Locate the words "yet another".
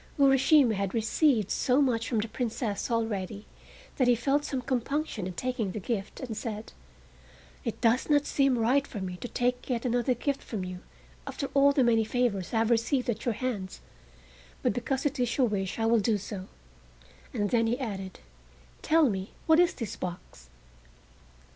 9.69-10.15